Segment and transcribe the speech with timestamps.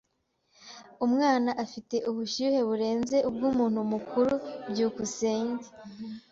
[1.05, 4.33] Umwana afite ubushyuhe burenze ubw'umuntu mukuru.
[4.69, 5.67] byukusenge